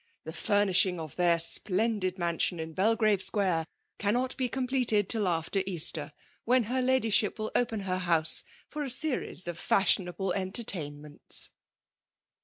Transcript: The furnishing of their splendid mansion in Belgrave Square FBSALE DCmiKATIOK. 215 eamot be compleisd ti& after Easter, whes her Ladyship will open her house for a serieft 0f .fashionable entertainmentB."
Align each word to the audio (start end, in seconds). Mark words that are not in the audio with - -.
The 0.23 0.33
furnishing 0.33 0.99
of 0.99 1.15
their 1.15 1.37
splendid 1.37 2.17
mansion 2.17 2.59
in 2.59 2.73
Belgrave 2.73 3.21
Square 3.21 3.67
FBSALE 3.99 3.99
DCmiKATIOK. 3.99 3.99
215 3.99 4.13
eamot 4.15 4.37
be 4.67 4.85
compleisd 4.85 5.07
ti& 5.09 5.17
after 5.27 5.63
Easter, 5.67 6.11
whes 6.43 6.65
her 6.65 6.81
Ladyship 6.81 7.37
will 7.37 7.51
open 7.53 7.81
her 7.81 7.99
house 7.99 8.43
for 8.67 8.81
a 8.83 8.87
serieft 8.89 9.43
0f 9.43 9.57
.fashionable 9.57 10.33
entertainmentB." 10.35 11.51